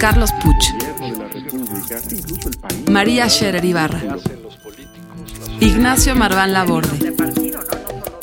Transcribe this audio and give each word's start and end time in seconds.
Carlos 0.00 0.30
Puch, 0.42 0.64
María 2.88 3.28
Scherer 3.28 3.62
Ibarra, 3.62 4.00
Ignacio 5.60 6.16
Marván 6.16 6.54
Laborde, 6.54 7.14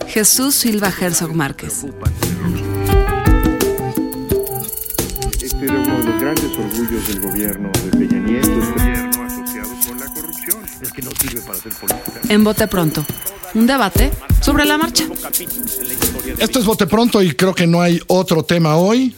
Jesús 0.07 0.55
Silva 0.55 0.91
Herzog 0.99 1.35
Márquez. 1.35 1.85
Este 5.39 5.65
era 5.65 5.75
uno 5.75 5.97
de 5.99 6.03
los 6.03 6.19
grandes 6.19 6.51
orgullos 6.57 7.07
del 7.09 7.21
gobierno 7.21 7.69
de 7.69 7.89
Peña 7.91 8.19
Nieto. 8.21 8.49
Gobierno 8.49 9.23
asociado 9.23 9.69
con 9.87 9.99
la 9.99 10.07
corrupción. 10.07 10.63
Es 10.81 10.91
que 10.91 11.01
no 11.03 11.11
sirve 11.11 11.41
para 11.41 11.59
hacer 11.59 11.73
política. 11.73 12.21
En 12.27 12.43
Bote 12.43 12.67
Pronto, 12.67 13.05
un 13.53 13.67
debate 13.67 14.11
sobre 14.41 14.65
la 14.65 14.79
marcha. 14.79 15.03
Esto 16.39 16.57
es 16.57 16.65
Bote 16.65 16.87
Pronto 16.87 17.21
y 17.21 17.35
creo 17.35 17.53
que 17.53 17.67
no 17.67 17.81
hay 17.81 18.01
otro 18.07 18.41
tema 18.41 18.77
hoy 18.77 19.15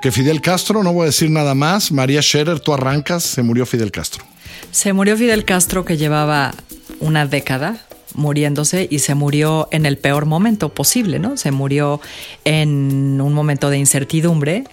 que 0.00 0.10
Fidel 0.12 0.40
Castro. 0.40 0.82
No 0.82 0.92
voy 0.92 1.04
a 1.04 1.06
decir 1.06 1.30
nada 1.30 1.54
más. 1.54 1.92
María 1.92 2.22
Scherer, 2.22 2.60
tú 2.60 2.72
arrancas, 2.72 3.22
se 3.22 3.42
murió 3.42 3.66
Fidel 3.66 3.90
Castro. 3.90 4.24
Se 4.70 4.92
murió 4.92 5.16
Fidel 5.16 5.44
Castro 5.44 5.84
que 5.84 5.96
llevaba 5.96 6.54
una 7.00 7.26
década 7.26 7.78
muriéndose 8.14 8.88
y 8.90 9.00
se 9.00 9.14
murió 9.14 9.68
en 9.70 9.86
el 9.86 9.96
peor 9.96 10.26
momento 10.26 10.70
posible, 10.70 11.18
¿no? 11.18 11.36
Se 11.36 11.50
murió 11.50 12.00
en 12.44 13.20
un 13.20 13.32
momento 13.32 13.70
de 13.70 13.78
incertidumbre 13.78 14.64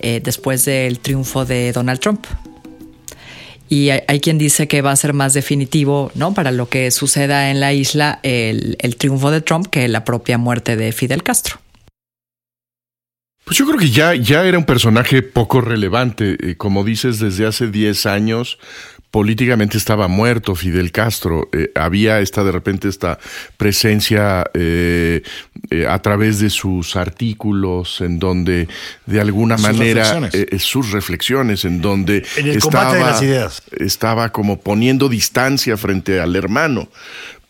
eh, 0.00 0.20
después 0.22 0.64
del 0.64 0.98
triunfo 0.98 1.44
de 1.44 1.72
Donald 1.72 2.00
Trump. 2.00 2.24
Y 3.68 3.88
hay, 3.88 4.20
quien 4.20 4.36
dice 4.36 4.68
que 4.68 4.82
va 4.82 4.90
a 4.90 4.96
ser 4.96 5.14
más 5.14 5.32
definitivo, 5.32 6.10
¿no? 6.14 6.34
Para 6.34 6.50
lo 6.50 6.68
que 6.68 6.90
suceda 6.90 7.50
en 7.50 7.58
la 7.58 7.72
isla 7.72 8.20
el 8.22 8.96
triunfo 8.98 9.30
de 9.30 9.40
Trump 9.40 9.68
que 9.68 9.88
la 9.88 10.04
propia 10.04 10.36
muerte 10.36 10.76
de 10.76 10.92
Fidel 10.92 11.22
Castro. 11.22 11.61
Pues 13.44 13.58
yo 13.58 13.66
creo 13.66 13.78
que 13.78 13.90
ya, 13.90 14.14
ya 14.14 14.44
era 14.44 14.58
un 14.58 14.64
personaje 14.64 15.22
poco 15.22 15.60
relevante. 15.60 16.36
Eh, 16.40 16.56
como 16.56 16.84
dices, 16.84 17.18
desde 17.18 17.46
hace 17.46 17.68
10 17.68 18.06
años 18.06 18.58
políticamente 19.12 19.76
estaba 19.76 20.08
muerto 20.08 20.54
Fidel 20.54 20.90
Castro. 20.90 21.48
Eh, 21.52 21.70
había 21.74 22.20
esta 22.20 22.42
de 22.42 22.50
repente 22.50 22.88
esta 22.88 23.18
presencia 23.58 24.50
eh, 24.54 25.22
eh, 25.70 25.86
a 25.86 26.00
través 26.00 26.40
de 26.40 26.48
sus 26.48 26.96
artículos, 26.96 28.00
en 28.00 28.18
donde 28.18 28.68
de 29.04 29.20
alguna 29.20 29.58
Sus 29.58 29.66
manera 29.66 30.14
reflexiones. 30.14 30.62
sus 30.62 30.92
reflexiones, 30.92 31.64
en 31.66 31.82
donde 31.82 32.24
En 32.38 32.48
el 32.48 32.58
combate 32.58 32.96
de 32.96 33.02
las 33.02 33.22
ideas. 33.22 33.62
estaba 33.72 34.32
como 34.32 34.58
poniendo 34.60 35.10
distancia 35.10 35.76
frente 35.76 36.18
al 36.18 36.34
hermano. 36.34 36.88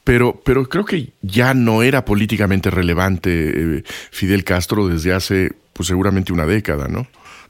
Pero, 0.05 0.41
pero 0.45 0.69
creo 0.69 0.84
que 0.84 1.12
ya 1.22 1.55
no 1.55 1.83
era 1.83 2.05
políticamente 2.05 2.70
relevante 2.70 3.78
eh, 3.78 3.84
Fidel 4.11 4.44
Castro 4.44 4.89
desde 4.89 5.12
hace, 5.12 5.53
pues 5.72 5.86
seguramente 5.86 6.33
una 6.33 6.47
década, 6.47 6.89
¿no? 6.89 7.06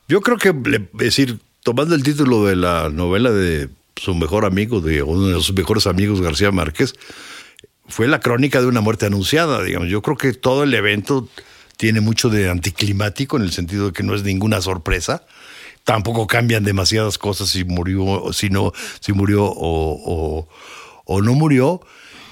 Yo 0.07 0.21
creo 0.21 0.37
que, 0.37 0.49
es 0.49 0.81
decir, 0.93 1.39
tomando 1.63 1.95
el 1.95 2.03
título 2.03 2.45
de 2.45 2.57
la 2.57 2.91
novela 2.91 3.31
de 3.31 3.71
su 3.97 4.15
mejor 4.15 4.45
amigo, 4.45 4.81
de 4.81 5.03
uno 5.03 5.29
de 5.29 5.35
sus 5.35 5.55
mejores 5.55 5.87
amigos, 5.87 6.21
García 6.21 6.51
Márquez, 6.51 6.95
fue 7.89 8.07
la 8.07 8.21
crónica 8.21 8.61
de 8.61 8.67
una 8.67 8.83
muerte 8.83 9.07
anunciada, 9.07 9.63
digamos. 9.63 9.89
Yo 9.89 10.03
creo 10.03 10.17
que 10.19 10.35
todo 10.35 10.65
el 10.65 10.75
evento 10.75 11.29
tiene 11.79 12.03
mucho 12.03 12.29
de 12.29 12.51
anticlimático 12.51 13.39
en 13.39 13.45
el 13.45 13.53
sentido 13.53 13.87
de 13.87 13.93
que 13.93 14.03
no 14.03 14.15
es 14.15 14.25
ninguna 14.25 14.61
sorpresa. 14.61 15.25
Tampoco 15.85 16.27
cambian 16.27 16.65
demasiadas 16.65 17.17
cosas 17.17 17.49
si 17.49 17.65
murió, 17.65 18.33
si 18.33 18.51
no, 18.51 18.73
si 19.01 19.13
murió 19.13 19.45
o 19.47 20.47
no 21.23 21.35
murió. 21.35 21.81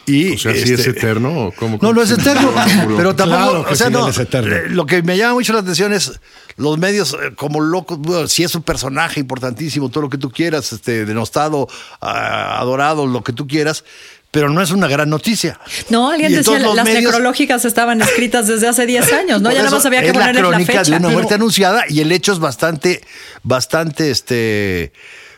Y, 0.07 0.35
O 0.35 0.39
sea, 0.39 0.53
¿sí 0.55 0.73
es 0.73 0.87
eterno 0.87 1.47
o 1.47 1.53
cómo- 1.53 1.79
No, 1.81 1.93
no 1.93 2.03
es 2.03 2.11
eterno. 2.11 2.53
pero 2.97 3.15
tampoco, 3.15 3.43
Claro 3.51 3.65
que 3.67 3.73
o 3.73 3.77
sea, 3.77 3.91
no. 3.91 4.09
es 4.09 4.19
eterno. 4.19 4.55
eh, 4.57 4.65
Lo 4.71 4.87
que 4.87 5.03
me 5.03 5.17
llama 5.17 5.35
mucho 5.35 5.53
la 5.53 5.61
atención 5.61 5.93
es 5.93 6.19
los 6.57 6.79
medios 6.79 7.15
eh, 7.15 7.33
como 7.37 7.61
locos. 7.61 7.99
bueno, 7.99 8.27
si 8.27 8.43
es 8.43 8.55
un 8.55 8.63
personaje 8.63 9.21
importantísimo, 9.21 9.89
todo 9.89 10.03
lo 10.03 10.11
que 10.11 10.19
tú 10.19 10.31
quieras, 10.31 10.73
este, 10.73 11.05
denostado, 11.05 11.69
ah, 12.01 12.59
adorado, 12.61 13.07
lo 13.07 13.23
que 13.23 13.33
tú 13.33 13.47
quieras, 13.47 13.85
pero 14.33 14.49
no 14.49 14.63
es 14.63 14.71
una 14.71 14.87
gran 14.89 15.11
noticia. 15.11 15.61
No, 15.91 16.11
alguien 16.11 16.29
decía 16.33 16.39
entonces 16.41 16.63
los 16.65 16.77
las 16.77 16.85
medios- 16.87 17.05
necrológicas 17.13 17.65
estaban 17.65 18.01
escritas 18.01 18.47
desde 18.49 18.69
hace 18.69 18.87
10 18.87 19.13
años, 19.13 19.41
¿no? 19.43 19.51
Por 19.51 19.57
Ya 19.57 19.63
nada 19.65 19.77
más 19.77 19.87
había 19.87 20.01
que 20.01 20.09
la 20.09 20.13
ponerle 20.15 20.43
la, 20.43 20.49
crónica 20.49 20.73
fecha. 20.73 20.83
de 20.85 20.91
una 20.91 20.99
Pero- 21.01 21.11
muerte 21.13 21.35
anunciada 21.35 21.85
y 21.89 22.01
el 22.01 22.11
hecho 22.11 22.33
es 22.33 22.39
bastante, 22.39 23.01
bastante, 23.43 24.11
este, 24.11 24.93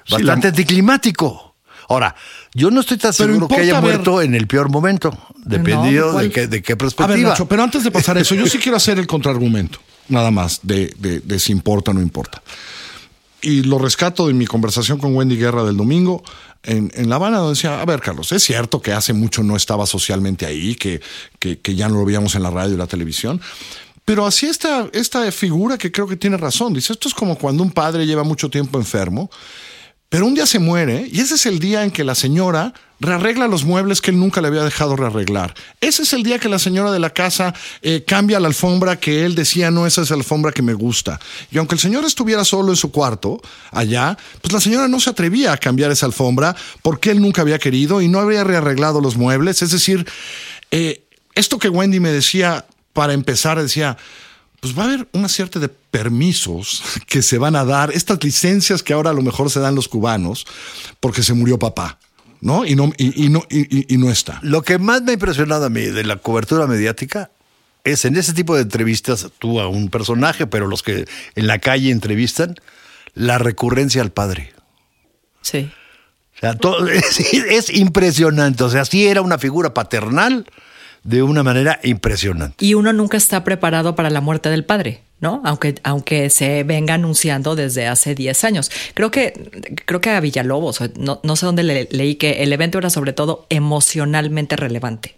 Sí, 0.07 0.13
bastante 0.15 0.47
la- 0.47 0.51
anticlimático. 0.51 1.57
Ahora, 1.89 2.15
yo 2.55 2.71
no 2.71 2.81
estoy 2.81 2.99
tan 2.99 3.13
Pero 3.17 3.29
seguro 3.35 3.49
que 3.49 3.57
haya 3.63 3.75
ver- 3.81 3.83
muerto 3.95 4.21
en 4.23 4.35
el 4.35 4.47
peor 4.47 4.69
momento, 4.71 5.17
dependiendo 5.45 6.19
de, 6.19 6.31
qué, 6.31 6.47
de 6.47 6.63
qué 6.63 6.73
A 6.73 6.77
ver, 6.77 6.79
perspectiva. 6.79 7.31
Nacho, 7.31 7.47
pero 7.49 7.63
antes 7.63 7.85
de 7.85 7.91
pasar 7.91 8.19
eso, 8.19 8.35
yo 8.35 8.47
sí 8.47 8.59
quiero 8.59 8.77
hacer 8.77 8.99
el 8.99 9.07
contraargumento, 9.07 9.79
nada 10.09 10.31
más, 10.31 10.61
de, 10.63 10.95
de- 10.99 11.21
de 11.21 11.39
si 11.39 11.53
importa 11.53 11.91
o 11.91 11.95
no 11.95 12.03
importa. 12.03 12.43
Y 13.41 13.63
lo 13.65 13.79
rescato 13.79 14.29
de 14.29 14.35
mi 14.35 14.47
conversación 14.47 14.99
con 14.99 15.17
Wendy 15.17 15.37
Guerra 15.37 15.65
del 15.65 15.77
domingo 15.77 16.23
en, 16.63 16.93
en 16.95 17.09
La 17.09 17.17
Habana, 17.17 17.39
donde 17.39 17.55
decía, 17.55 17.81
a 17.81 17.85
ver, 17.85 18.01
Carlos, 18.01 18.31
es 18.31 18.43
cierto 18.45 18.81
que 18.81 18.93
hace 18.93 19.13
mucho 19.13 19.43
no 19.43 19.57
estaba 19.57 19.85
socialmente 19.87 20.47
ahí, 20.47 20.77
que, 20.77 21.01
que, 21.41 21.59
que 21.59 21.75
ya 21.75 21.89
no 21.89 21.97
lo 21.97 22.05
veíamos 22.05 22.37
en 22.37 22.45
la 22.45 22.51
radio 22.51 22.75
y 22.75 22.77
la 22.79 22.87
televisión. 22.87 23.41
Pero 24.05 24.27
así 24.27 24.47
esta, 24.47 24.89
esta 24.93 25.31
figura 25.33 25.77
que 25.79 25.91
creo 25.91 26.07
que 26.07 26.17
tiene 26.17 26.37
razón. 26.37 26.73
Dice, 26.73 26.93
esto 26.93 27.09
es 27.09 27.15
como 27.15 27.37
cuando 27.37 27.63
un 27.65 27.71
padre 27.73 28.07
lleva 28.07 28.23
mucho 28.25 28.49
tiempo 28.49 28.79
enfermo 28.79 29.29
pero 30.13 30.27
un 30.27 30.35
día 30.35 30.45
se 30.45 30.59
muere 30.59 31.09
y 31.11 31.21
ese 31.21 31.37
es 31.37 31.47
el 31.47 31.59
día 31.59 31.85
en 31.85 31.91
que 31.91 32.05
la 32.05 32.15
señora 32.15 32.75
rearregla 33.01 33.49
los 33.49 33.65
muebles 33.65 34.03
que 34.03 34.11
él 34.11 34.21
nunca 34.21 34.43
le 34.43 34.49
había 34.49 34.63
dejado 34.63 34.95
rearreglar. 34.95 35.55
Ese 35.81 36.03
es 36.03 36.13
el 36.13 36.23
día 36.23 36.39
que 36.39 36.51
la 36.51 36.59
señora 36.59 36.93
de 36.93 36.99
la 36.99 37.09
casa 37.09 37.55
eh, 37.81 38.05
cambia 38.07 38.39
la 38.39 38.49
alfombra 38.49 39.01
que 39.01 39.25
él 39.25 39.35
decía, 39.35 39.71
no, 39.71 39.87
esa 39.87 40.03
es 40.03 40.11
la 40.11 40.17
alfombra 40.17 40.53
que 40.53 40.61
me 40.61 40.75
gusta. 40.75 41.19
Y 41.51 41.57
aunque 41.57 41.77
el 41.77 41.81
señor 41.81 42.05
estuviera 42.05 42.45
solo 42.45 42.73
en 42.73 42.77
su 42.77 42.93
cuarto, 42.93 43.41
allá, 43.71 44.19
pues 44.43 44.53
la 44.53 44.61
señora 44.61 44.87
no 44.87 45.01
se 45.01 45.09
atrevía 45.09 45.55
a 45.55 45.57
cambiar 45.57 45.91
esa 45.91 46.05
alfombra 46.05 46.55
porque 46.83 47.11
él 47.11 47.23
nunca 47.23 47.41
había 47.41 47.59
querido 47.59 48.03
y 48.03 48.09
no 48.09 48.19
habría 48.21 48.45
rearreglado 48.45 49.01
los 49.01 49.17
muebles. 49.17 49.63
Es 49.63 49.71
decir, 49.71 50.07
eh, 50.71 51.07
esto 51.35 51.59
que 51.59 51.71
Wendy 51.71 52.01
me 52.01 52.13
decía 52.13 52.67
para 52.93 53.15
empezar, 53.15 53.59
decía, 53.63 53.97
pues 54.63 54.79
va 54.79 54.85
a 54.85 54.87
haber 54.87 55.09
una 55.13 55.29
cierta 55.29 55.59
de 55.59 55.69
permisos 55.69 56.83
que 57.07 57.21
se 57.21 57.37
van 57.37 57.57
a 57.57 57.65
dar, 57.65 57.91
estas 57.93 58.23
licencias 58.25 58.83
que 58.83 58.93
ahora 58.95 59.11
a 59.11 59.13
lo 59.13 59.21
mejor 59.23 59.51
se 59.51 59.59
dan 59.61 59.75
los 59.75 59.89
cubanos, 59.89 60.47
porque 61.01 61.23
se 61.25 61.35
murió 61.35 61.59
papá, 61.59 61.99
¿no? 62.41 62.65
Y 62.65 62.75
no, 62.77 62.93
y, 62.97 63.25
y 63.27 63.29
no, 63.29 63.45
y, 63.51 63.61
y- 63.81 63.87
y 63.95 63.99
no 63.99 64.11
está. 64.11 64.39
Lo 64.43 64.63
que 64.63 64.79
más 64.79 65.03
me 65.03 65.11
ha 65.11 65.15
impresionado 65.15 65.65
a 65.67 65.69
mí 65.69 65.83
de 65.83 66.05
la 66.05 66.17
cobertura 66.17 66.67
mediática 66.69 67.31
es 67.85 68.05
en 68.05 68.17
ese 68.17 68.33
tipo 68.35 68.55
de 68.55 68.63
entrevistas, 68.63 69.29
tú 69.41 69.61
a 69.61 69.67
un 69.69 69.89
personaje, 69.91 70.47
pero 70.47 70.69
los 70.69 70.85
que 70.85 71.07
en 71.35 71.47
la 71.49 71.59
calle 71.59 71.91
entrevistan, 71.91 72.55
la 73.15 73.39
recurrencia 73.39 74.01
al 74.01 74.13
padre. 74.13 74.53
Sí. 75.41 75.69
O 76.37 76.39
sea, 76.41 76.55
todo- 76.57 76.87
es, 76.89 77.19
es 77.21 77.71
impresionante. 77.71 78.63
O 78.63 78.71
sea, 78.71 78.85
sí 78.85 79.07
era 79.09 79.21
una 79.23 79.39
figura 79.39 79.75
paternal 79.75 80.47
de 81.05 81.23
una 81.23 81.43
manera 81.43 81.81
impresionante. 81.83 82.65
Y 82.65 82.75
uno 82.75 82.93
nunca 82.93 83.17
está 83.17 83.45
preparado 83.45 83.95
para 83.97 84.11
la 84.11 84.21
muerte 84.21 84.49
del 84.51 84.65
padre, 84.65 85.01
¿no? 85.21 85.41
Aunque, 85.45 85.75
aunque 85.83 86.31
se 86.31 86.63
venga 86.65 86.95
anunciando 86.95 87.57
desde 87.57 87.87
hace 87.89 88.15
10 88.15 88.45
años. 88.45 88.71
Creo 88.95 89.11
que, 89.11 89.33
creo 89.85 90.01
que 90.01 90.11
a 90.11 90.21
Villalobos, 90.21 90.81
no, 90.97 91.21
no 91.23 91.37
sé 91.37 91.47
dónde 91.47 91.63
le- 91.65 91.89
leí 91.91 92.15
que 92.15 92.43
el 92.43 92.53
evento 92.53 92.79
era 92.79 92.91
sobre 92.91 93.13
todo 93.13 93.47
emocionalmente 93.51 94.57
relevante. 94.57 95.17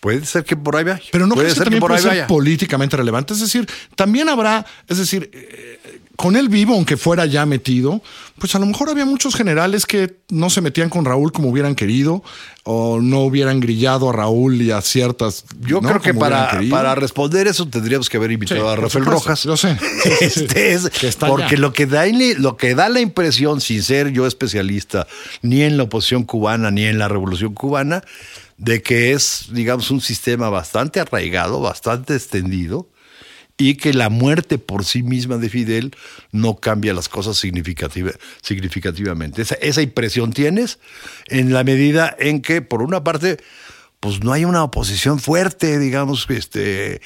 Puede 0.00 0.24
ser 0.26 0.44
que 0.44 0.56
por 0.56 0.76
ahí 0.76 0.84
vaya. 0.84 1.00
Pero 1.12 1.26
no 1.26 1.34
puede 1.34 1.48
que 1.48 1.54
ser 1.54 1.60
que 1.60 1.64
también 1.64 1.80
por 1.80 1.88
puede 1.90 1.98
ahí 1.98 2.02
ser 2.02 2.10
vaya. 2.12 2.26
políticamente 2.26 2.96
relevante. 2.96 3.32
Es 3.32 3.40
decir, 3.40 3.66
también 3.96 4.28
habrá, 4.28 4.66
es 4.88 4.98
decir, 4.98 5.30
eh, 5.32 5.78
con 6.16 6.36
él 6.36 6.48
vivo, 6.48 6.74
aunque 6.74 6.96
fuera 6.96 7.26
ya 7.26 7.44
metido, 7.44 8.00
pues 8.38 8.54
a 8.54 8.58
lo 8.60 8.66
mejor 8.66 8.88
había 8.88 9.04
muchos 9.04 9.34
generales 9.34 9.84
que 9.84 10.16
no 10.28 10.48
se 10.48 10.60
metían 10.60 10.88
con 10.88 11.04
Raúl 11.04 11.32
como 11.32 11.48
hubieran 11.48 11.74
querido, 11.74 12.22
o 12.62 13.00
no 13.00 13.20
hubieran 13.24 13.58
grillado 13.60 14.10
a 14.10 14.12
Raúl 14.12 14.62
y 14.62 14.70
a 14.70 14.80
ciertas. 14.80 15.44
Yo 15.60 15.80
¿no? 15.80 15.88
creo 15.88 16.00
que 16.00 16.14
para, 16.14 16.60
para 16.70 16.94
responder 16.94 17.46
eso 17.48 17.66
tendríamos 17.68 18.08
que 18.08 18.16
haber 18.16 18.30
invitado 18.32 18.60
Sí, 18.62 18.66
a 18.66 18.76
Rafael 18.76 18.90
supuesto, 19.04 19.10
Rojas. 19.10 19.42
yo 19.42 19.56
sé. 19.56 19.76
Este 20.20 20.72
es- 20.74 20.88
Que 21.00 21.10
porque 21.26 21.44
allá. 21.44 21.58
lo 21.58 21.72
que, 21.72 21.86
da, 21.86 22.04
lo 22.38 22.56
que 22.56 22.74
da 22.74 22.88
la 22.88 23.00
impresión, 23.00 23.60
sin 23.60 23.82
ser 23.82 24.10
yo 24.12 24.26
especialista, 24.26 25.06
ni 25.42 25.62
en 25.62 25.76
la 25.76 25.82
oposición 25.82 26.22
cubana, 26.24 26.70
ni 26.70 26.84
en 26.84 26.98
la 26.98 27.08
revolución 27.08 27.54
cubana, 27.54 28.02
de 28.56 28.82
que 28.82 29.12
es, 29.12 29.46
digamos, 29.50 29.90
un 29.90 30.00
sistema 30.00 30.48
bastante 30.48 31.00
arraigado, 31.00 31.60
bastante 31.60 32.14
extendido, 32.14 32.88
y 33.56 33.76
que 33.76 33.92
la 33.92 34.08
muerte 34.08 34.58
por 34.58 34.84
sí 34.84 35.02
misma 35.02 35.36
de 35.36 35.48
Fidel 35.48 35.94
no 36.32 36.56
cambia 36.56 36.92
las 36.92 37.08
cosas 37.08 37.36
significativa- 37.36 38.14
significativamente. 38.42 39.42
Esa, 39.42 39.54
esa 39.56 39.82
impresión 39.82 40.32
tienes 40.32 40.78
en 41.28 41.52
la 41.52 41.62
medida 41.62 42.14
en 42.18 42.40
que, 42.42 42.62
por 42.62 42.82
una 42.82 43.04
parte, 43.04 43.36
pues 44.00 44.22
no 44.22 44.32
hay 44.32 44.44
una 44.44 44.62
oposición 44.64 45.18
fuerte, 45.20 45.78
digamos, 45.78 46.26
este, 46.28 47.00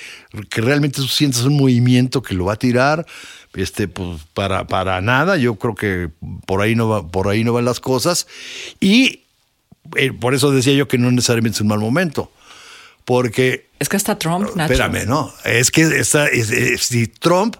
que 0.48 0.60
realmente 0.60 1.02
sientas 1.02 1.42
un 1.42 1.56
movimiento 1.56 2.22
que 2.22 2.34
lo 2.34 2.46
va 2.46 2.54
a 2.54 2.58
tirar, 2.58 3.06
este, 3.54 3.86
pues 3.86 4.20
para, 4.34 4.66
para 4.66 5.00
nada. 5.00 5.36
Yo 5.36 5.56
creo 5.56 5.74
que 5.74 6.08
por 6.46 6.62
ahí 6.62 6.74
no 6.74 6.88
va, 6.88 7.06
por 7.06 7.28
ahí 7.28 7.44
no 7.44 7.52
van 7.52 7.66
las 7.66 7.78
cosas. 7.78 8.26
Y 8.80 9.20
eh, 9.96 10.12
por 10.12 10.34
eso 10.34 10.50
decía 10.50 10.72
yo 10.72 10.88
que 10.88 10.98
no 10.98 11.10
necesariamente 11.12 11.56
es 11.56 11.60
un 11.60 11.68
mal 11.68 11.78
momento. 11.78 12.32
Porque 13.08 13.70
Es 13.80 13.88
que 13.88 13.96
hasta 13.96 14.18
Trump, 14.18 14.50
Nacho. 14.54 14.70
Espérame, 14.74 15.06
no. 15.06 15.32
Es 15.46 15.70
que 15.70 15.80
esta- 15.80 16.26
es- 16.28 16.50
es- 16.50 16.82
si 16.82 17.06
Trump 17.06 17.56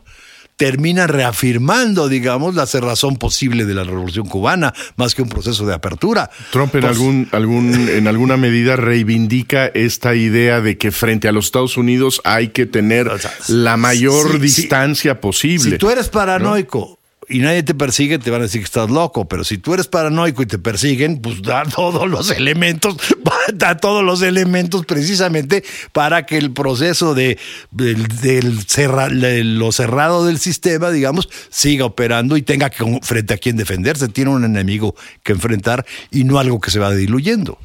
termina 0.58 1.06
reafirmando, 1.06 2.06
digamos, 2.08 2.54
la 2.54 2.66
cerrazón 2.66 3.16
posible 3.16 3.64
de 3.64 3.72
la 3.74 3.82
revolución 3.84 4.26
cubana, 4.28 4.74
más 4.96 5.14
que 5.14 5.22
un 5.22 5.30
proceso 5.30 5.64
de 5.64 5.72
apertura. 5.72 6.28
Trump 6.52 6.74
en, 6.74 6.80
Pues, 6.82 6.92
algún, 6.92 7.28
algún, 7.32 7.88
en 7.88 8.08
alguna 8.08 8.36
medida 8.36 8.76
reivindica 8.76 9.68
esta 9.68 10.14
idea 10.14 10.60
de 10.60 10.76
que 10.76 10.90
frente 10.90 11.28
a 11.28 11.32
los 11.32 11.46
Estados 11.46 11.78
Unidos 11.78 12.20
hay 12.24 12.48
que 12.48 12.66
tener 12.66 13.08
O 13.08 13.18
sea, 13.18 13.32
la 13.46 13.78
mayor 13.78 14.26
sí, 14.26 14.32
sí. 14.34 14.38
distancia 14.40 15.18
posible. 15.20 15.70
Si 15.70 15.78
tú 15.78 15.88
eres 15.88 16.10
paranoico 16.10 16.98
y 17.28 17.40
nadie 17.40 17.62
te 17.62 17.74
persigue, 17.74 18.18
te 18.18 18.30
van 18.30 18.40
a 18.40 18.44
decir 18.44 18.60
que 18.60 18.66
estás 18.66 18.90
loco. 18.90 19.26
Pero 19.28 19.44
si 19.44 19.58
tú 19.58 19.74
eres 19.74 19.86
paranoico 19.86 20.42
y 20.42 20.46
te 20.46 20.58
persiguen, 20.58 21.20
pues 21.20 21.42
da 21.42 21.64
todos 21.74 22.08
los 22.08 22.30
elementos, 22.30 22.96
da 23.54 23.76
todos 23.76 24.04
los 24.04 24.22
elementos 24.22 24.86
precisamente 24.86 25.64
para 25.92 26.26
que 26.26 26.38
el 26.38 26.52
proceso 26.52 27.14
de, 27.14 27.38
del, 27.70 29.58
lo 29.58 29.72
cerrado 29.72 30.26
del 30.26 30.38
sistema, 30.38 30.90
digamos, 30.90 31.28
siga 31.50 31.84
operando 31.84 32.36
y 32.36 32.42
tenga 32.42 32.70
que, 32.70 33.00
frente 33.02 33.34
a 33.34 33.38
quien 33.38 33.56
defenderse. 33.56 34.08
Tiene 34.08 34.30
un 34.30 34.44
enemigo 34.44 34.94
que 35.22 35.32
enfrentar 35.32 35.84
y 36.10 36.24
no 36.24 36.38
algo 36.38 36.60
que 36.60 36.70
se 36.70 36.78
va 36.78 36.94
diluyendo. 36.94 37.58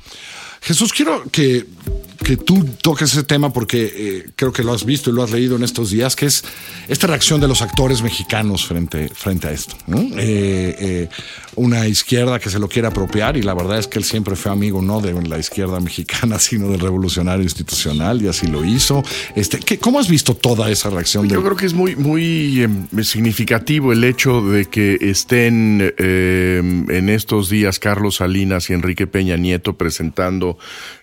Jesús, 0.63 0.93
quiero 0.93 1.23
que, 1.29 1.65
que 2.23 2.37
tú 2.37 2.63
toques 2.81 3.11
ese 3.11 3.23
tema 3.23 3.51
porque 3.53 3.91
eh, 3.95 4.29
creo 4.35 4.51
que 4.53 4.63
lo 4.63 4.73
has 4.73 4.85
visto 4.85 5.09
y 5.09 5.13
lo 5.13 5.23
has 5.23 5.31
leído 5.31 5.55
en 5.55 5.63
estos 5.63 5.89
días, 5.91 6.15
que 6.15 6.25
es 6.25 6.43
esta 6.87 7.07
reacción 7.07 7.39
de 7.41 7.47
los 7.47 7.61
actores 7.61 8.01
mexicanos 8.01 8.65
frente, 8.65 9.09
frente 9.09 9.47
a 9.47 9.51
esto. 9.51 9.75
¿no? 9.87 9.99
Eh, 10.17 10.75
eh, 10.79 11.09
una 11.55 11.87
izquierda 11.87 12.39
que 12.39 12.49
se 12.49 12.59
lo 12.59 12.67
quiere 12.67 12.87
apropiar 12.87 13.37
y 13.37 13.41
la 13.41 13.53
verdad 13.53 13.77
es 13.79 13.87
que 13.87 13.99
él 13.99 14.05
siempre 14.05 14.35
fue 14.35 14.51
amigo 14.51 14.81
no 14.81 15.01
de 15.01 15.13
la 15.27 15.37
izquierda 15.39 15.79
mexicana, 15.79 16.39
sino 16.39 16.69
del 16.69 16.79
revolucionario 16.79 17.43
institucional 17.43 18.21
y 18.21 18.27
así 18.27 18.47
lo 18.47 18.63
hizo. 18.65 19.03
Este, 19.35 19.59
¿qué, 19.59 19.77
¿Cómo 19.77 19.99
has 19.99 20.07
visto 20.09 20.35
toda 20.35 20.69
esa 20.69 20.89
reacción? 20.89 21.27
Yo 21.29 21.37
de- 21.37 21.43
creo 21.43 21.55
que 21.55 21.65
es 21.65 21.73
muy, 21.73 21.95
muy 21.95 22.63
em, 22.63 22.87
significativo 23.03 23.91
el 23.93 24.03
hecho 24.03 24.41
de 24.41 24.65
que 24.65 24.97
estén 25.01 25.93
em, 25.97 26.89
en 26.89 27.09
estos 27.09 27.49
días 27.49 27.79
Carlos 27.79 28.15
Salinas 28.17 28.69
y 28.69 28.73
Enrique 28.73 29.07
Peña 29.07 29.37
Nieto 29.37 29.77
presentando 29.77 30.57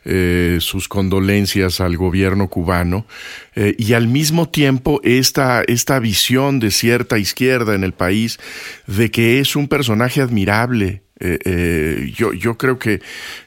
eh, 0.04 0.58
sus 0.60 0.88
condolencias 1.00 1.80
al 1.80 1.96
gobierno 1.96 2.48
cubano 2.48 3.06
eh, 3.54 3.74
y 3.78 3.94
al 3.94 4.06
mismo 4.06 4.50
tiempo 4.50 5.00
esta, 5.02 5.62
esta 5.62 5.98
visión 5.98 6.60
de 6.60 6.70
cierta 6.70 7.16
izquierda 7.16 7.74
en 7.74 7.84
el 7.84 7.94
país 7.94 8.38
de 8.86 9.10
que 9.10 9.40
es 9.40 9.56
un 9.56 9.66
personaje 9.66 10.20
admirable. 10.20 11.02
Eh, 11.22 11.38
eh, 11.44 12.12
yo, 12.16 12.32
yo 12.32 12.56
creo 12.56 12.78
que 12.78 12.94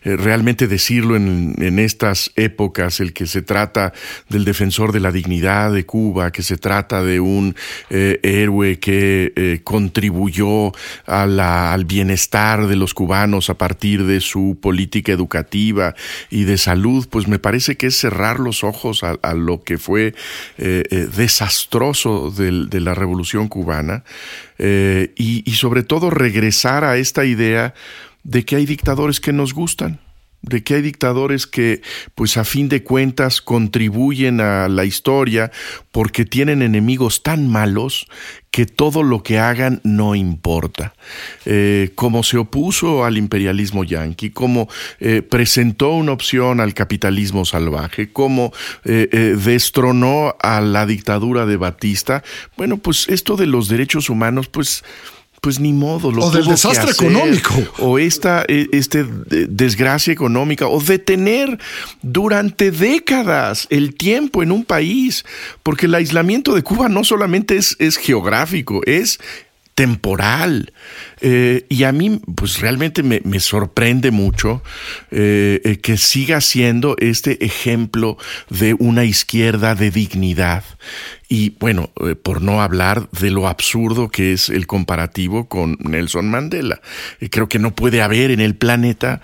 eh, 0.03 0.15
realmente 0.15 0.67
decirlo 0.67 1.15
en, 1.15 1.55
en 1.57 1.79
estas 1.79 2.31
épocas, 2.35 2.99
el 2.99 3.13
que 3.13 3.25
se 3.25 3.41
trata 3.41 3.93
del 4.29 4.45
defensor 4.45 4.91
de 4.91 4.99
la 4.99 5.11
dignidad 5.11 5.73
de 5.73 5.83
Cuba, 5.83 6.31
que 6.31 6.43
se 6.43 6.57
trata 6.57 7.03
de 7.03 7.19
un 7.19 7.55
héroe 7.89 8.79
que 8.79 9.61
contribuyó 9.63 10.71
a 11.05 11.25
la- 11.25 11.73
al 11.73 11.85
bienestar 11.85 12.67
de 12.67 12.75
los 12.75 12.93
cubanos 12.93 13.49
a 13.49 13.57
partir 13.57 14.05
de 14.05 14.19
su 14.19 14.57
política 14.61 15.11
educativa 15.11 15.95
y 16.29 16.43
de 16.43 16.57
salud, 16.57 17.07
pues 17.09 17.27
me 17.27 17.39
parece 17.39 17.75
que 17.75 17.87
es 17.87 17.97
cerrar 17.97 18.39
los 18.39 18.63
ojos 18.63 19.03
a, 19.03 19.33
lo 19.33 19.63
que 19.63 19.77
fue 19.77 20.13
desastroso 20.57 22.31
de 22.31 22.79
la 22.79 22.93
revolución 22.93 23.47
cubana 23.47 24.03
y 24.57 25.51
sobre 25.55 25.83
todo 25.83 26.09
regresar 26.09 26.83
a 26.83 26.97
esta 26.97 27.25
idea 27.25 27.62
de 28.23 28.43
que 28.45 28.55
hay 28.55 28.65
dictadores 28.65 29.19
que 29.19 29.33
nos 29.33 29.53
gustan, 29.53 29.99
de 30.43 30.61
que 30.61 30.75
hay 30.75 30.81
dictadores 30.81 31.47
que, 31.47 31.81
pues 32.15 32.35
a 32.37 32.43
fin 32.43 32.67
de 32.67 32.83
cuentas, 32.83 33.41
contribuyen 33.41 34.41
a 34.41 34.67
la 34.67 34.83
historia 34.83 35.51
porque 35.91 36.25
tienen 36.25 36.61
enemigos 36.61 37.23
tan 37.23 37.47
malos 37.47 38.07
que 38.51 38.65
todo 38.65 39.03
lo 39.03 39.23
que 39.23 39.39
hagan 39.39 39.79
no 39.83 40.15
importa. 40.15 40.93
Eh, 41.45 41.91
como 41.95 42.23
se 42.23 42.37
opuso 42.37 43.05
al 43.05 43.17
imperialismo 43.17 43.85
yanqui, 43.85 44.31
como 44.31 44.67
eh, 44.99 45.21
presentó 45.21 45.91
una 45.91 46.11
opción 46.11 46.59
al 46.59 46.73
capitalismo 46.73 47.45
salvaje, 47.45 48.11
como 48.11 48.51
eh, 48.83 49.35
destronó 49.43 50.35
a 50.41 50.59
la 50.59 50.85
dictadura 50.85 51.45
de 51.45 51.55
Batista, 51.55 52.21
bueno, 52.57 52.77
pues 52.77 53.07
esto 53.07 53.37
de 53.37 53.47
los 53.47 53.69
derechos 53.69 54.09
humanos, 54.09 54.49
pues 54.49 54.83
pues 55.43 55.59
ni 55.59 55.73
modo, 55.73 56.09
lo 56.09 56.27
O 56.27 56.31
del 56.31 56.45
desastre 56.45 56.89
hacer. 56.91 57.05
económico. 57.05 57.53
O 57.79 57.99
esta 57.99 58.45
eh, 58.47 58.67
este, 58.71 59.03
de- 59.03 59.47
desgracia 59.47 60.13
económica, 60.13 60.67
o 60.69 60.79
detener 60.81 61.59
durante 62.01 62.71
décadas 62.71 63.67
el 63.69 63.93
tiempo 63.93 64.41
en 64.41 64.53
un 64.53 64.63
país, 64.63 65.25
porque 65.61 65.87
el 65.87 65.95
aislamiento 65.95 66.55
de 66.55 66.63
Cuba 66.63 66.87
no 66.87 67.03
solamente 67.03 67.57
es, 67.57 67.75
es 67.79 67.97
geográfico, 67.97 68.79
es 68.85 69.19
temporal. 69.75 70.73
Eh, 71.21 71.65
y 71.69 71.83
a 71.83 71.91
mí, 71.91 72.21
pues 72.35 72.59
realmente 72.59 73.03
me, 73.03 73.21
me 73.23 73.39
sorprende 73.39 74.11
mucho 74.11 74.61
eh, 75.11 75.61
eh, 75.63 75.77
que 75.77 75.97
siga 75.97 76.41
siendo 76.41 76.95
este 76.99 77.43
ejemplo 77.43 78.17
de 78.49 78.75
una 78.75 79.05
izquierda 79.05 79.75
de 79.75 79.91
dignidad. 79.91 80.63
Y 81.27 81.51
bueno, 81.59 81.89
por 82.21 82.43
no 82.43 82.61
hablar 82.61 83.09
de 83.09 83.31
lo 83.31 83.47
absurdo 83.47 84.09
que 84.09 84.33
es 84.33 84.49
el 84.49 84.67
comparativo 84.67 85.47
con 85.47 85.77
Nelson 85.79 86.29
Mandela. 86.29 86.79
Creo 87.31 87.49
que 87.49 87.57
no 87.57 87.73
puede 87.73 88.03
haber 88.03 88.29
en 88.29 88.39
el 88.39 88.55
planeta 88.55 89.19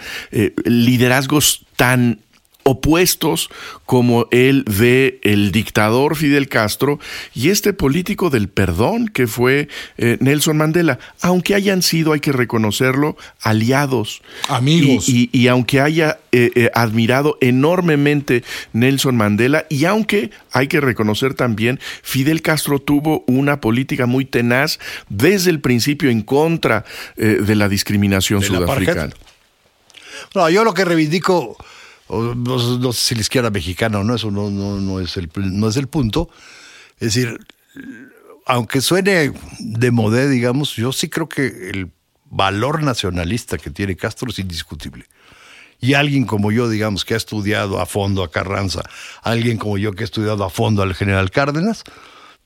liderazgos 0.65 1.67
tan 1.75 2.21
opuestos 2.63 3.49
como 3.85 4.27
el 4.31 4.63
de 4.65 5.19
el 5.23 5.51
dictador 5.51 6.15
Fidel 6.15 6.49
Castro 6.49 6.99
y 7.33 7.49
este 7.49 7.73
político 7.73 8.29
del 8.29 8.47
perdón 8.47 9.07
que 9.07 9.25
fue 9.27 9.69
eh, 9.97 10.17
Nelson 10.19 10.57
Mandela, 10.57 10.99
aunque 11.21 11.55
hayan 11.55 11.81
sido, 11.81 12.13
hay 12.13 12.19
que 12.19 12.31
reconocerlo, 12.31 13.17
aliados. 13.41 14.21
Amigos. 14.49 15.09
Y, 15.09 15.29
y- 15.33 15.39
y 15.39 15.47
aunque 15.47 15.79
haya 15.81 16.19
eh, 16.31 16.51
eh, 16.53 16.69
admirado 16.75 17.37
enormemente 17.41 18.43
Nelson 18.73 19.15
Mandela 19.17 19.65
y 19.69 19.85
aunque 19.85 20.29
hay 20.51 20.67
que 20.67 20.81
reconocer 20.81 21.33
también, 21.33 21.79
Fidel 22.03 22.41
Castro 22.41 22.79
tuvo 22.79 23.23
una 23.25 23.61
política 23.61 24.05
muy 24.05 24.25
tenaz 24.25 24.79
desde 25.07 25.49
el 25.49 25.59
principio 25.59 26.09
en 26.09 26.21
contra 26.21 26.85
eh, 27.17 27.39
de 27.41 27.55
la 27.55 27.67
discriminación 27.69 28.41
sudafricana. 28.43 29.09
No, 30.35 30.49
yo 30.49 30.63
lo 30.63 30.73
que 30.73 30.85
reivindico, 30.85 31.57
no, 32.09 32.33
no 32.35 32.93
sé 32.93 32.99
si 32.99 33.15
la 33.15 33.21
izquierda 33.21 33.49
mexicana 33.49 33.99
o 33.99 34.03
no, 34.03 34.15
eso 34.15 34.31
no, 34.31 34.49
no, 34.49 34.79
no, 34.79 34.99
es 34.99 35.15
el, 35.17 35.29
no 35.35 35.67
es 35.69 35.77
el 35.77 35.87
punto. 35.87 36.29
Es 36.99 37.13
decir, 37.13 37.39
aunque 38.45 38.81
suene 38.81 39.31
de 39.59 39.91
modé, 39.91 40.27
digamos, 40.27 40.75
yo 40.75 40.91
sí 40.91 41.09
creo 41.09 41.29
que 41.29 41.69
el 41.69 41.91
valor 42.25 42.83
nacionalista 42.83 43.57
que 43.57 43.69
tiene 43.69 43.95
Castro 43.95 44.29
es 44.29 44.39
indiscutible. 44.39 45.05
Y 45.79 45.93
alguien 45.93 46.25
como 46.25 46.51
yo, 46.51 46.67
digamos, 46.67 47.05
que 47.05 47.13
ha 47.13 47.17
estudiado 47.17 47.79
a 47.79 47.85
fondo 47.85 48.23
a 48.23 48.31
Carranza, 48.31 48.81
alguien 49.21 49.57
como 49.57 49.77
yo 49.77 49.93
que 49.93 50.03
ha 50.03 50.05
estudiado 50.05 50.43
a 50.43 50.49
fondo 50.49 50.81
al 50.81 50.93
general 50.93 51.31
Cárdenas, 51.31 51.83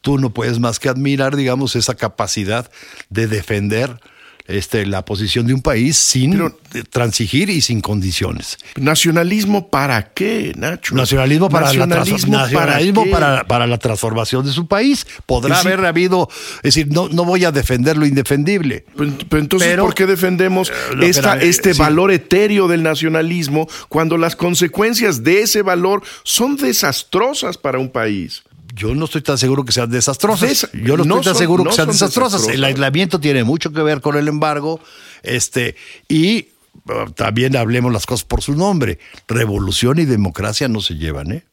tú 0.01 0.19
no 0.19 0.31
puedes 0.31 0.59
más 0.59 0.79
que 0.79 0.89
admirar, 0.89 1.35
digamos, 1.35 1.75
esa 1.75 1.95
capacidad 1.95 2.69
de 3.09 3.27
defender 3.27 3.99
este, 4.47 4.85
la 4.85 5.05
posición 5.05 5.47
de 5.47 5.53
un 5.53 5.61
país 5.61 5.95
sin 5.97 6.31
Pero- 6.33 6.57
transigir 6.89 7.49
y 7.49 7.61
sin 7.61 7.79
condiciones. 7.81 8.57
¿Nacionalismo 8.75 9.69
para 9.69 10.13
qué, 10.13 10.53
Nacho? 10.57 10.95
Nacionalismo 10.95 11.49
para 11.49 11.67
la, 11.71 13.09
para, 13.11 13.43
para 13.47 13.67
la 13.67 13.77
transformación 13.77 14.45
de 14.45 14.51
su 14.51 14.67
país. 14.67 15.05
Podrá 15.25 15.55
decir- 15.57 15.71
haber 15.73 15.85
habido, 15.85 16.27
es 16.57 16.61
decir, 16.75 16.87
no, 16.91 17.07
no 17.09 17.23
voy 17.25 17.45
a 17.45 17.51
defender 17.51 17.97
lo 17.97 18.05
indefendible. 18.05 18.85
Pero, 18.97 19.13
pero 19.29 19.41
entonces, 19.41 19.69
Pero- 19.69 19.83
¿por 19.85 19.93
qué 19.95 20.05
defendemos 20.05 20.69
Eh, 20.69 20.73
esta- 21.07 21.33
era- 21.35 21.43
este 21.43 21.73
sí. 21.73 21.79
valor 21.79 22.11
etéreo 22.11 22.67
del 22.67 22.83
nacionalismo 22.83 23.67
cuando 23.89 24.17
las 24.17 24.35
consecuencias 24.35 25.23
de 25.23 25.41
ese 25.43 25.61
valor 25.61 26.03
son 26.23 26.57
desastrosas 26.57 27.57
para 27.57 27.79
un 27.79 27.89
país? 27.89 28.43
Yo 28.75 28.95
no 28.95 29.05
estoy 29.05 29.21
tan 29.21 29.37
seguro 29.37 29.63
que 29.65 29.71
sean 29.71 29.89
desastrosas. 29.91 30.49
Desa- 30.49 30.69
Yo 30.73 30.97
no, 30.97 31.03
no 31.05 31.15
estoy 31.15 31.25
tan 31.25 31.33
son- 31.35 31.37
seguro 31.37 31.63
no 31.63 31.69
que 31.69 31.75
sean 31.75 31.87
desastrosas. 31.89 32.47
El 32.47 32.63
aislamiento 32.63 33.19
tiene 33.19 33.43
mucho 33.43 33.71
que 33.71 33.81
ver 33.83 34.01
con 34.01 34.17
el 34.17 34.27
embargo. 34.27 34.79
Este, 35.21 35.75
y 36.09 36.47
uh, 36.85 37.11
también 37.11 37.55
hablemos 37.55 37.93
las 37.93 38.05
cosas 38.05 38.23
por 38.25 38.41
su 38.41 38.55
nombre. 38.55 38.99
Revolución 39.27 39.99
y 39.99 40.05
democracia 40.05 40.67
no 40.67 40.81
se 40.81 40.95
llevan, 40.95 41.31
¿eh? 41.31 41.43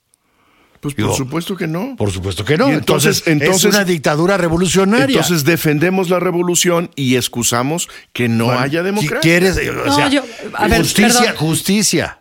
Pues 0.81 0.95
por 0.95 1.15
supuesto 1.15 1.57
que 1.59 1.67
no. 1.67 1.95
Por 1.99 2.11
supuesto 2.11 2.43
que 2.43 2.57
no. 2.57 2.69
Entonces- 2.69 3.25
entonces, 3.27 3.27
entonces- 3.27 3.65
es 3.67 3.75
una 3.75 3.85
dictadura 3.85 4.39
revolucionaria. 4.39 5.15
Entonces 5.17 5.45
defendemos 5.45 6.09
la 6.09 6.21
revolución 6.21 6.91
y 6.97 7.17
excusamos 7.17 7.91
que 8.15 8.29
no 8.31 8.47
Bueno, 8.47 8.61
haya 8.61 8.81
si 8.81 8.85
democracia. 8.87 9.21
quieres, 9.21 9.59
eh, 9.59 9.69
o 9.69 9.75
No, 9.85 9.95
sea, 9.95 10.09
yo- 10.09 10.25
a 10.55 10.69
ver, 10.69 10.79
justicia, 10.81 11.21
perdón. 11.21 11.37
justicia 11.37 12.21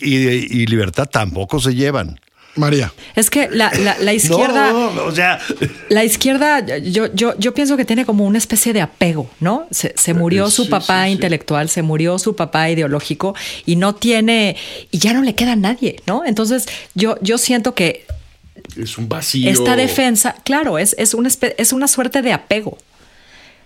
y, 0.00 0.16
y 0.16 0.66
libertad 0.66 1.06
tampoco 1.06 1.60
se 1.60 1.74
llevan. 1.74 2.18
María. 2.58 2.92
Es 3.14 3.30
que 3.30 3.48
la, 3.50 3.70
la- 3.72 3.96
la 4.00 4.12
izquierda. 4.20 4.72
No, 4.72 4.90
no, 4.92 5.04
o 5.04 5.12
sea, 5.14 5.38
La 5.88 6.04
izquierda, 6.04 6.60
yo, 6.78 7.12
yo, 7.14 7.34
yo 7.38 7.54
pienso 7.54 7.76
que 7.76 7.84
tiene 7.84 8.04
como 8.04 8.24
una 8.26 8.38
especie 8.38 8.72
de 8.72 8.80
apego, 8.82 9.30
¿no? 9.40 9.66
Se, 9.70 9.94
se 9.96 10.12
murió 10.14 10.50
su 10.50 10.64
sí, 10.64 10.70
papá 10.70 11.02
sí, 11.04 11.08
sí. 11.08 11.12
intelectual, 11.12 11.68
se 11.68 11.82
murió 11.82 12.18
su 12.18 12.36
papá 12.36 12.68
ideológico 12.70 13.34
y 13.64 13.76
no 13.76 13.94
tiene, 13.94 14.56
y 14.90 14.98
ya 14.98 15.12
no 15.12 15.22
le 15.22 15.34
queda 15.34 15.52
a 15.52 15.56
nadie, 15.56 16.02
¿no? 16.06 16.24
Entonces, 16.24 16.66
yo, 16.94 17.16
yo 17.22 17.38
siento 17.38 17.74
que 17.74 18.06
es 18.76 18.98
un 18.98 19.08
vacío. 19.08 19.50
Esta 19.50 19.76
defensa, 19.76 20.34
claro, 20.44 20.78
es, 20.78 20.94
es, 20.98 21.14
una, 21.14 21.28
espe- 21.28 21.54
es 21.58 21.72
una 21.72 21.88
suerte 21.88 22.22
de 22.22 22.32
apego, 22.32 22.76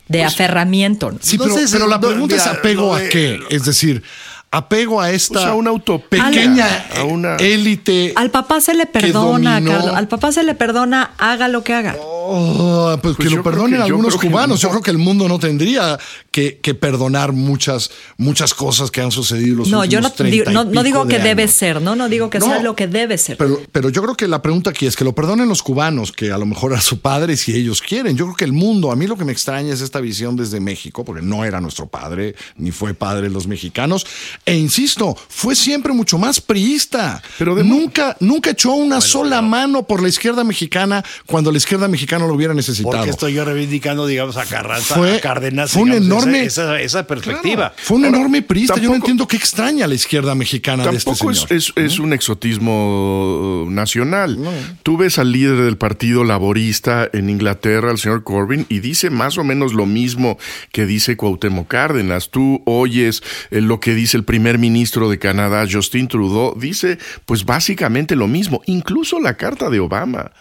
de 0.09 0.23
aferramiento. 0.25 1.11
¿no? 1.13 1.19
Sí, 1.23 1.39
pero, 1.39 1.55
pero 1.71 1.87
la 1.87 1.97
no, 1.99 2.09
pregunta 2.09 2.37
es 2.37 2.47
apego 2.47 2.95
a 2.95 3.01
qué. 3.09 3.41
Es 3.51 3.65
decir, 3.65 4.03
apego 4.53 5.01
a 5.01 5.11
esta 5.11 5.33
Pues 5.35 5.47
a 5.47 5.55
una 5.55 5.73
pequeña 6.11 6.67
a 6.97 7.05
una- 7.05 7.37
élite. 7.37 8.13
Al 8.17 8.31
papá 8.31 8.61
se 8.61 8.75
le 8.75 8.85
perdona, 8.87 9.63
Carlos. 9.65 9.95
Al 9.97 10.07
papá 10.09 10.31
se 10.31 10.45
le 10.45 10.55
perdona, 10.55 11.13
haga 11.19 11.49
lo 11.49 11.65
que 11.65 11.73
haga. 11.75 11.97
Oh, 11.99 12.97
pues, 13.03 13.17
Pues 13.17 13.29
que 13.29 13.35
lo 13.35 13.43
perdonen 13.43 13.73
que- 13.73 13.79
yo 13.79 13.85
algunos 13.85 14.17
que 14.17 14.29
cubanos. 14.29 14.61
Yo 14.61 14.69
creo 14.69 14.83
que 14.83 14.91
el 14.91 14.99
mundo 14.99 15.27
no 15.27 15.39
tendría 15.39 15.99
que, 16.33 16.59
que 16.59 16.75
perdonar 16.75 17.33
muchas, 17.33 17.91
muchas 18.17 18.55
cosas 18.55 18.91
que 18.91 19.01
han 19.03 19.13
sucedido 19.13 19.59
los 19.59 19.69
No, 19.69 19.85
yo 19.85 20.01
no, 20.01 20.09
últimos 20.09 20.15
30 20.17 20.33
digo, 20.33 20.51
no, 20.51 20.65
no 20.65 20.83
digo 20.83 21.05
de 21.05 21.17
que 21.17 21.23
debe 21.23 21.43
años. 21.43 21.55
ser, 21.55 21.81
¿no? 21.83 21.95
No 21.95 22.09
digo 22.09 22.31
que 22.31 22.39
No, 22.41 22.47
sea 22.47 22.63
lo 22.63 22.75
que 22.75 22.89
debe 22.89 23.19
ser. 23.19 23.37
Pero, 23.37 23.61
pero 23.71 23.91
yo 23.91 24.03
creo 24.03 24.15
que 24.17 24.27
la 24.27 24.41
pregunta 24.43 24.71
aquí 24.71 24.87
es 24.87 24.97
que 24.97 25.05
lo 25.05 25.15
perdonen 25.15 25.47
los 25.49 25.63
cubanos, 25.63 26.11
que 26.11 26.33
a 26.33 26.39
lo 26.39 26.47
mejor 26.47 26.73
a 26.75 26.81
su 26.81 27.01
padre 27.01 27.37
si 27.37 27.55
ellos 27.55 27.83
quieren. 27.83 28.17
Yo 28.17 28.25
creo 28.25 28.37
que 28.37 28.45
el 28.47 28.53
mundo, 28.53 28.91
a 28.91 28.97
mí 28.97 29.07
lo 29.07 29.17
que 29.17 29.25
me 29.27 29.33
extraña 29.33 29.73
es 29.75 29.83
esta 29.83 30.01
visión 30.01 30.35
desde 30.35 30.59
México, 30.59 31.05
porque 31.05 31.23
no 31.23 31.45
era 31.45 31.61
nuestro 31.61 31.87
padre, 31.87 32.35
ni 32.57 32.71
fue 32.73 32.95
padre 32.95 33.25
de 33.29 33.31
los 33.31 33.47
mexicanos. 33.47 34.07
E 34.47 34.57
insisto, 34.57 35.15
fue 35.29 35.55
siempre 35.55 35.93
mucho 35.93 36.17
más 36.17 36.41
priista. 36.41 37.23
Pero 37.39 37.55
de- 37.55 37.65
nunca, 37.65 38.17
nunca 38.21 38.51
echó 38.51 38.73
una 38.73 39.01
sola 39.03 39.43
mano 39.43 39.83
por 39.87 40.03
la 40.03 40.09
izquierda 40.09 40.45
mexicana 40.45 41.05
cuando 41.27 41.53
la 41.53 41.59
izquierda 41.59 41.89
mexicana 41.89 42.27
lo 42.27 42.33
hubiera 42.35 42.55
necesitado. 42.55 42.97
Porque 42.97 43.11
estoy 43.11 43.35
yo 43.35 43.45
reivindicando, 43.45 44.07
digamos, 44.07 44.37
a 44.39 44.47
Carranza, 44.47 44.95
Fue- 44.95 45.17
a 45.17 45.21
Cárdenas. 45.21 45.73
fue 45.73 45.83
un 45.83 45.91
digamos, 45.91 46.09
enorme- 46.27 46.43
Esa, 46.47 46.63
esa- 46.65 46.81
esa 46.81 47.07
perspectiva. 47.07 47.71
Claro, 47.71 47.75
fue 47.77 47.97
un 47.99 48.05
Ahora, 48.07 48.17
enorme 48.19 48.43
priista. 48.43 48.79
Yo 48.81 48.91
no 48.91 48.97
entiendo 48.97 49.27
qué 49.29 49.37
extraña 49.37 49.87
la 49.87 49.95
izquierda 49.95 50.35
mexicana 50.35 50.85
de 50.87 50.97
este 50.97 51.11
Tampoco 51.11 51.31
es, 51.31 51.39
señor. 51.41 51.53
es- 51.53 51.73
es 51.77 51.99
un 51.99 52.13
exotismo 52.13 53.67
nacional. 53.69 54.39
Tú 54.83 54.97
ves 54.97 55.19
al 55.19 55.33
líder 55.33 55.57
del 55.63 55.77
partido 55.79 56.25
laborista 56.25 57.09
en 57.13 57.31
Inglaterra, 57.31 57.91
el 57.91 57.99
señor 57.99 58.23
Corbyn, 58.25 58.67
y 58.69 58.81
dice 58.81 59.11
más 59.11 59.39
o 59.39 59.45
menos 59.45 59.73
lo 59.73 59.87
mismo 59.87 60.39
que 60.73 60.87
dice 60.87 61.17
Cuauhtémoc 61.17 61.69
Cárdenas. 61.69 62.31
Tú 62.31 62.63
oyes 62.67 63.23
eh, 63.51 63.61
lo 63.61 63.81
que 63.81 63.95
dice 63.95 64.17
el 64.17 64.25
primer 64.25 64.59
ministro 64.59 65.09
de 65.11 65.19
Canadá, 65.19 65.67
Justin 65.71 66.09
Trudeau, 66.09 66.59
dice 66.59 66.99
pues 67.27 67.45
básicamente 67.45 68.17
lo 68.17 68.29
mismo. 68.29 68.63
Incluso 68.67 69.21
la 69.21 69.37
carta 69.37 69.71
de 69.71 69.81
Obama. 69.81 70.33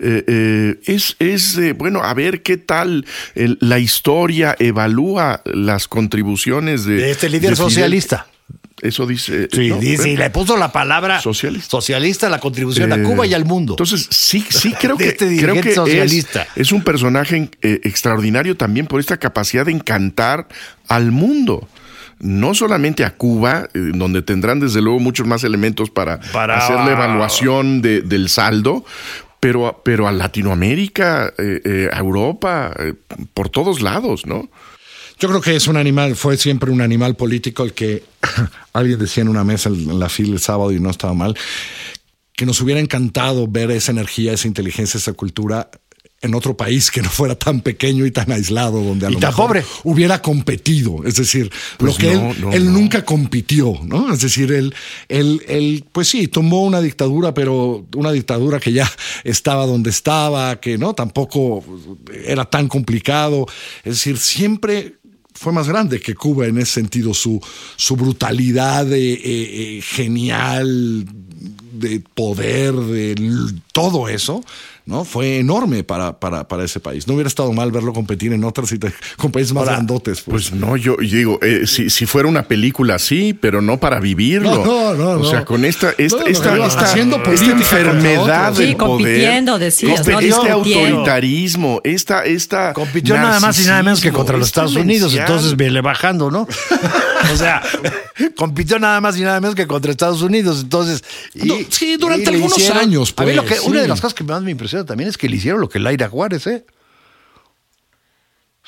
Eh, 0.00 0.24
eh, 0.26 0.80
es, 0.86 1.16
es 1.18 1.56
eh, 1.58 1.72
bueno, 1.72 2.02
a 2.02 2.14
ver 2.14 2.42
qué 2.42 2.56
tal 2.56 3.04
el- 3.34 3.58
la 3.60 3.78
historia 3.78 4.54
evalúa 4.58 5.42
las 5.44 5.88
contribuciones 5.88 6.84
de, 6.84 6.94
De 6.96 7.10
este 7.10 7.28
líder 7.28 7.50
de 7.50 7.56
socialista. 7.56 8.26
Eso 8.80 9.06
dice. 9.08 9.48
Sí, 9.50 9.70
no, 9.70 9.78
dice, 9.78 10.08
y 10.10 10.16
le 10.16 10.30
puso 10.30 10.56
la 10.56 10.70
palabra 10.70 11.20
Socialista. 11.20 12.28
la 12.28 12.38
contribución 12.38 12.92
Eh, 12.92 12.94
a 12.94 13.02
Cuba 13.02 13.26
y 13.26 13.34
al 13.34 13.44
mundo. 13.44 13.72
Entonces, 13.72 14.06
sí, 14.10 14.44
sí 14.48 14.72
creo 14.80 14.96
que, 14.98 15.08
este 15.08 15.36
creo 15.36 15.60
que 15.60 15.72
socialista. 15.74 16.42
Es, 16.54 16.68
es 16.68 16.72
un 16.72 16.82
personaje 16.84 17.50
eh, 17.60 17.80
extraordinario 17.82 18.56
también 18.56 18.86
por 18.86 19.00
esta 19.00 19.16
capacidad 19.16 19.66
de 19.66 19.72
encantar 19.72 20.46
al 20.86 21.10
mundo. 21.10 21.68
No 22.20 22.54
solamente 22.54 23.04
a 23.04 23.14
Cuba, 23.16 23.68
eh, 23.74 23.90
donde 23.94 24.22
tendrán 24.22 24.60
desde 24.60 24.80
luego 24.80 25.00
muchos 25.00 25.26
más 25.26 25.42
elementos 25.42 25.90
para, 25.90 26.20
Para- 26.32 26.58
hacer 26.58 26.76
la 26.76 26.92
evaluación 26.92 27.82
de- 27.82 28.02
del 28.02 28.28
saldo, 28.28 28.84
pero, 29.40 29.80
pero 29.84 30.08
a 30.08 30.12
Latinoamérica, 30.12 31.32
eh, 31.38 31.60
eh, 31.64 31.88
a 31.92 31.98
Europa, 31.98 32.74
eh, 32.78 32.94
por 33.34 33.48
todos 33.48 33.80
lados, 33.80 34.26
¿no? 34.26 34.48
Yo 35.20 35.28
creo 35.28 35.40
que 35.40 35.56
es 35.56 35.66
un 35.66 35.76
animal, 35.76 36.14
fue 36.14 36.36
siempre 36.36 36.70
un 36.70 36.80
animal 36.80 37.16
político 37.16 37.64
el 37.64 37.72
que 37.72 38.04
alguien 38.72 38.98
decía 38.98 39.22
en 39.22 39.28
una 39.28 39.44
mesa 39.44 39.68
en 39.68 39.98
la 39.98 40.08
fila 40.08 40.34
el 40.34 40.40
sábado 40.40 40.72
y 40.72 40.80
no 40.80 40.90
estaba 40.90 41.14
mal, 41.14 41.36
que 42.34 42.46
nos 42.46 42.60
hubiera 42.60 42.80
encantado 42.80 43.48
ver 43.48 43.70
esa 43.72 43.90
energía, 43.90 44.32
esa 44.32 44.46
inteligencia, 44.46 44.98
esa 44.98 45.12
cultura 45.12 45.70
en 46.20 46.34
otro 46.34 46.56
país 46.56 46.90
que 46.90 47.00
no 47.00 47.08
fuera 47.08 47.36
tan 47.36 47.60
pequeño 47.60 48.04
y 48.04 48.10
tan 48.10 48.32
aislado, 48.32 48.82
donde 48.82 49.06
a 49.06 49.10
Y 49.10 49.12
lo 49.14 49.20
mejor 49.20 49.46
pobre. 49.46 49.64
hubiera 49.84 50.20
competido. 50.20 51.04
Es 51.04 51.14
decir, 51.14 51.50
Pues 51.76 51.92
lo 51.92 51.98
que 51.98 52.14
no, 52.14 52.30
él, 52.32 52.40
no, 52.40 52.52
él 52.52 52.64
no. 52.66 52.72
nunca 52.72 53.04
compitió, 53.04 53.78
¿no? 53.84 54.12
Es 54.12 54.20
decir, 54.22 54.50
él, 54.52 54.74
él, 55.08 55.42
él, 55.46 55.84
pues 55.92 56.08
sí, 56.08 56.26
tomó 56.26 56.64
una 56.64 56.80
dictadura, 56.80 57.32
pero 57.34 57.86
una 57.94 58.10
dictadura 58.10 58.58
que 58.58 58.72
ya 58.72 58.90
estaba 59.22 59.64
donde 59.66 59.90
estaba, 59.90 60.58
que 60.60 60.76
no 60.76 60.92
tampoco 60.94 61.64
era 62.26 62.44
tan 62.44 62.66
complicado. 62.66 63.46
Es 63.84 63.94
decir, 63.94 64.18
siempre 64.18 64.96
fue 65.34 65.52
más 65.52 65.68
grande 65.68 66.00
que 66.00 66.14
Cuba 66.16 66.46
en 66.46 66.58
ese 66.58 66.72
sentido, 66.72 67.14
su, 67.14 67.40
su 67.76 67.94
brutalidad 67.94 68.92
eh, 68.92 69.12
eh, 69.22 69.80
genial 69.82 71.06
de 71.74 72.00
poder, 72.00 72.74
de 72.74 73.14
todo 73.72 74.08
eso, 74.08 74.42
¿no? 74.88 75.04
Fue 75.04 75.38
enorme 75.38 75.84
para, 75.84 76.18
para, 76.18 76.48
para 76.48 76.64
ese 76.64 76.80
país. 76.80 77.06
No 77.06 77.12
hubiera 77.14 77.28
estado 77.28 77.52
mal 77.52 77.70
verlo 77.70 77.92
competir 77.92 78.32
en 78.32 78.42
otras 78.42 78.72
con 79.18 79.30
países 79.30 79.52
más 79.52 79.62
Ahora, 79.64 79.72
grandotes. 79.76 80.22
Pues 80.22 80.50
no, 80.52 80.76
yo 80.78 80.96
yo 81.02 81.16
digo, 81.18 81.38
eh, 81.42 81.66
si, 81.66 81.90
si 81.90 82.06
fuera 82.06 82.26
una 82.26 82.44
película 82.44 82.98
sí, 82.98 83.34
pero 83.38 83.60
no 83.60 83.78
para 83.78 84.00
vivirlo. 84.00 84.64
No, 84.64 84.94
no, 84.94 85.14
no, 85.16 85.20
O 85.20 85.30
sea, 85.30 85.44
con 85.44 85.66
esta, 85.66 85.92
esta, 85.98 86.20
No, 86.20 86.26
esta, 86.26 86.56
no, 86.56 86.64
esta- 86.66 86.80
haciendo 86.80 87.16
esta 87.16 87.28
política 87.30 87.52
enfermedad 87.52 88.52
del 88.54 88.68
Sí, 88.68 88.74
poder, 88.74 88.76
compitiendo, 88.78 89.58
decías, 89.58 90.00
este, 90.00 90.12
¿no? 90.12 90.18
este 90.20 90.50
autoritarismo, 90.50 91.80
esta, 91.84 92.24
esta 92.24 92.72
Compitió 92.72 93.14
nada 93.16 93.40
más 93.40 93.60
y 93.62 93.66
nada 93.66 93.82
menos 93.82 94.00
que 94.00 94.10
contra 94.10 94.36
los 94.38 94.46
Estados 94.48 94.74
Unidos, 94.74 95.14
entonces 95.14 95.54
viene 95.56 95.80
bajando, 95.82 96.30
¿no? 96.30 96.48
o 97.32 97.36
sea, 97.36 97.62
compitió 98.36 98.78
nada 98.78 99.00
más 99.00 99.16
y 99.18 99.20
nada 99.22 99.40
menos 99.40 99.54
que 99.54 99.66
contra 99.66 99.90
Estados 99.90 100.22
Unidos, 100.22 100.60
entonces... 100.62 101.04
y- 101.34 101.46
No, 101.46 101.54
sí, 101.68 101.96
durante 101.98 102.30
y 102.30 102.34
algunos 102.34 102.58
hicieron- 102.58 102.78
años, 102.78 103.12
A 103.16 103.24
mí 103.24 103.34
lo 103.34 103.44
pues, 103.44 103.60
que, 103.60 103.66
una 103.68 103.82
de 103.82 103.88
las 103.88 104.00
cosas 104.00 104.14
que 104.14 104.24
más 104.24 104.42
me 104.42 104.50
impresiona 104.50 104.77
también 104.84 105.08
es 105.08 105.18
que 105.18 105.28
le 105.28 105.36
hicieron 105.36 105.60
lo 105.60 105.68
que 105.68 105.78
Laira 105.78 106.08
Juárez, 106.08 106.46
¿eh? 106.46 106.64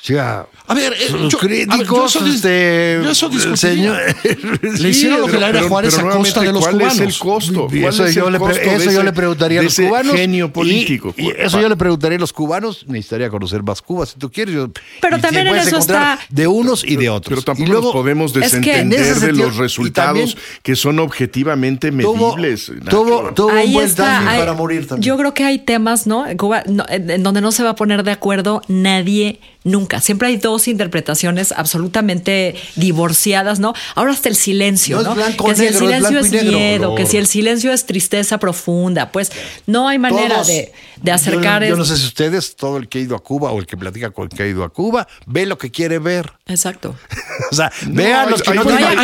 O 0.01 0.03
sea, 0.03 0.47
A 0.65 0.73
ver, 0.73 0.93
eh, 0.93 0.97
sus 1.09 1.09
yo- 1.11 1.17
a 1.17 1.21
ver, 1.21 1.29
yo 1.29 1.37
críticos, 1.37 2.15
eso 2.15 2.25
este, 2.25 2.99
yo 3.03 3.11
eso 3.11 3.25
el 3.27 3.31
discutiría. 3.33 3.55
señor- 3.57 4.79
Le 4.81 4.89
hicieron 4.89 5.19
lo 5.21 5.25
que 5.27 5.31
pero- 5.33 5.41
Laira 5.41 5.59
pero- 5.59 5.69
Juárez 5.69 5.95
pero 5.95 6.09
a 6.09 6.17
costa 6.17 6.41
de 6.41 6.51
los 6.53 6.61
¿cuál 6.63 6.73
cubanos. 6.73 6.93
es 6.95 7.01
el 7.01 7.17
costo? 7.19 7.67
¿Cuál 7.67 7.83
eso 7.85 8.05
es 8.07 8.15
yo, 8.15 8.25
el 8.27 8.33
le, 8.33 8.39
costo 8.39 8.55
de 8.55 8.75
eso 8.77 8.91
yo 8.91 9.03
le 9.03 9.13
preguntaría 9.13 9.59
a 9.59 9.63
los 9.63 9.75
cubanos. 9.75 10.15
genio 10.15 10.45
Y- 10.45 10.49
político. 10.49 11.13
Y, 11.15 11.29
eso 11.37 11.61
yo 11.61 11.69
le 11.69 11.75
preguntaría 11.75 12.17
a 12.17 12.19
los 12.19 12.33
cubanos. 12.33 12.83
Necesitaría 12.87 13.29
conocer 13.29 13.61
más 13.61 13.79
Cuba 13.83 14.07
si 14.07 14.17
tú 14.17 14.31
quieres. 14.31 14.55
Yo- 14.55 14.71
Pero 15.01 15.19
también 15.19 15.45
en 15.45 15.51
puedes 15.51 15.67
eso 15.67 15.75
encontrar 15.75 16.17
está- 16.19 16.25
De 16.33 16.47
unos 16.47 16.83
y 16.83 16.95
de 16.95 17.09
otros. 17.09 17.29
Pero 17.29 17.41
tampoco 17.43 17.67
y 17.67 17.71
luego, 17.71 17.85
nos 17.87 17.93
podemos 17.93 18.35
es 18.37 18.55
que 18.55 18.55
en 18.79 18.89
desentender 18.89 19.01
ese 19.01 19.25
de 19.27 19.33
los 19.33 19.57
resultados 19.57 20.07
también 20.31 20.37
que 20.63 20.75
son 20.75 20.97
objetivamente 20.97 21.91
medibles. 21.91 22.71
tuvo, 22.89 23.31
tuvo 23.35 23.49
un 23.51 23.57
Ahí 23.57 23.73
buen 23.73 23.85
está, 23.85 24.15
timing 24.15 24.27
hay- 24.29 24.39
para 24.39 24.53
morir 24.53 24.87
también. 24.87 25.03
Yo 25.07 25.15
creo 25.17 25.33
que 25.35 25.43
hay 25.43 25.59
temas, 25.59 26.07
¿no? 26.07 26.25
En 26.25 26.37
Cuba, 26.37 26.63
en 26.89 27.21
donde 27.21 27.41
no 27.41 27.51
se 27.51 27.61
va 27.61 27.69
a 27.71 27.75
poner 27.75 28.03
de 28.03 28.09
acuerdo 28.11 28.63
nadie 28.67 29.39
nunca. 29.63 30.01
Siempre 30.01 30.27
hay 30.29 30.37
dos 30.37 30.67
interpretaciones 30.67 31.51
absolutamente 31.51 32.55
divorciadas, 32.75 33.59
¿no? 33.59 33.73
Ahora 33.95 34.11
hasta 34.11 34.29
el 34.29 34.35
silencio, 34.35 34.97
No 34.97 35.03
¿no? 35.03 35.09
es 35.11 35.15
blanco 35.15 35.45
que 35.45 35.55
si 35.55 35.65
el 35.67 35.73
negro, 35.73 35.87
silencio 35.87 36.19
es, 36.19 36.31
miedo, 36.45 36.89
No. 36.89 36.95
que 36.95 37.05
si 37.05 37.17
el 37.17 37.27
silencio 37.27 37.71
es 37.71 37.85
tristeza 37.85 38.37
profunda, 38.39 39.11
pues 39.11 39.31
no 39.67 39.87
hay 39.87 39.99
manera 39.99 40.35
Todos- 40.35 40.47
de, 40.47 40.71
de 41.01 41.11
acercar 41.11 41.63
Yo, 41.63 41.69
yo 41.69 41.75
no 41.77 41.85
sé 41.85 41.97
si 41.97 42.05
ustedes, 42.05 42.55
todo 42.55 42.77
el 42.77 42.87
que 42.87 42.99
ha 42.99 43.01
ido 43.01 43.15
a 43.15 43.19
Cuba 43.23 43.51
o 43.51 43.59
el 43.59 43.65
que 43.67 43.77
platica 43.77 44.09
con 44.11 44.25
el 44.25 44.29
que 44.29 44.43
ha 44.43 44.47
ido 44.47 44.63
a 44.63 44.69
Cuba, 44.69 45.07
ve 45.25 45.45
lo 45.45 45.57
que 45.57 45.71
quiere 45.71 45.99
ver. 45.99 46.31
Exacto. 46.51 46.95
O 47.51 47.55
sea, 47.55 47.69
vean 47.87 48.25
hay- 48.25 48.31
los 48.31 48.43
que 48.43 48.51
hay- 48.51 48.55
no 48.57 48.61
hay- 48.69 48.77
tienen- 48.77 48.99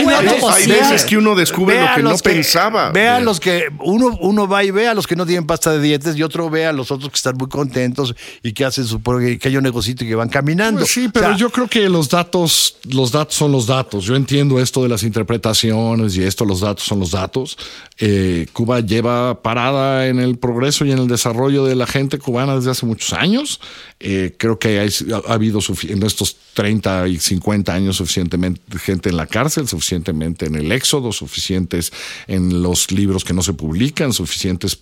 hay 0.54 0.68
veces 0.68 1.04
que 1.04 1.18
uno 1.18 1.36
descubre 1.36 1.75
lo 1.82 1.88
que 1.96 2.04
no 2.04 2.18
pensaba. 2.20 2.92
Vean 2.92 3.25
los 3.25 3.39
que 3.42 3.66
uno, 3.80 4.16
uno 4.22 4.48
va 4.48 4.63
y 4.63 4.72
ve 4.72 4.88
a 4.88 4.94
los 4.94 5.06
que 5.08 5.16
no 5.18 5.25
tienen 5.25 5.46
pasta 5.48 5.72
de 5.72 5.82
dientes 5.82 6.16
y 6.16 6.24
otro 6.24 6.50
ve 6.50 6.66
a 6.66 6.72
los 6.72 6.92
otros 6.92 7.10
que 7.10 7.16
están 7.16 7.36
muy 7.36 7.50
contentos 7.50 8.16
y 8.44 8.54
que 8.54 8.63
hacen 8.63 8.86
su 8.86 9.01
pequeño 9.01 9.60
negocito 9.60 10.06
y 10.06 10.08
que 10.08 10.16
van 10.16 10.30
caminando. 10.30 10.82
Pues 10.82 10.92
sí, 10.92 11.10
pero 11.12 11.25
O 11.25 11.30
sea, 11.32 11.38
yo 11.38 11.50
creo 11.50 11.68
que 11.68 11.89
los 11.89 12.08
datos, 12.10 12.77
los 12.89 13.12
datos 13.12 13.36
son 13.36 13.51
los 13.51 13.66
datos. 13.68 14.06
Yo 14.06 14.16
entiendo 14.16 14.60
esto 14.62 14.84
de 14.84 14.89
las 14.89 15.04
interpretaciones 15.04 16.16
y 16.16 16.24
esto, 16.24 16.46
los 16.46 16.62
datos 16.62 16.86
son 16.86 17.00
los 17.00 17.12
datos. 17.12 17.58
Eh, 18.00 18.46
Cuba 18.54 18.80
lleva 18.82 19.42
parada 19.42 20.08
en 20.08 20.20
el 20.20 20.38
progreso 20.38 20.86
y 20.86 20.92
en 20.92 21.00
el 21.00 21.08
desarrollo 21.08 21.66
de 21.66 21.75
la 21.75 21.88
gente 21.88 22.20
cubana 22.20 22.56
desde 22.56 22.72
hace 22.72 22.86
muchos 22.86 23.13
años. 23.13 23.60
Eh, 24.00 24.36
creo 24.38 24.60
que 24.60 24.80
hay- 24.80 24.92
ha 25.27 25.34
habido 25.34 25.60
sufi- 25.60 25.92
en 25.92 26.04
estos 26.04 26.36
30 26.54 27.08
y 27.08 27.20
50 27.38 27.74
años 27.74 27.98
suficientemente 27.98 28.62
gente 28.79 29.10
en 29.10 29.17
la 29.17 29.27
cárcel, 29.27 29.67
suficientemente 29.67 30.46
en 30.48 30.56
el 30.56 30.72
éxodo, 30.72 31.12
suficientes 31.12 31.91
en 32.27 32.62
los 32.62 32.91
libros 32.91 33.24
que 33.24 33.34
no 33.34 33.44
se 33.44 33.53
publican, 33.53 34.12
suficientes 34.13 34.79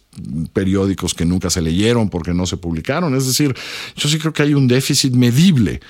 periódicos 0.53 1.13
que 1.13 1.25
nunca 1.25 1.49
se 1.49 1.61
leyeron 1.61 2.09
porque 2.09 2.33
no 2.33 2.45
se 2.45 2.57
publicaron. 2.57 3.15
Es 3.15 3.27
decir, 3.27 3.53
yo 3.95 4.09
sí 4.09 4.17
creo 4.19 4.31
que 4.33 4.43
hay 4.43 4.53
un 4.53 4.67
déficit 4.67 5.13
medible 5.13 5.81